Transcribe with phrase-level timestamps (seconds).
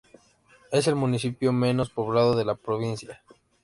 [0.71, 3.21] Es el municipio menos poblado de la provincia.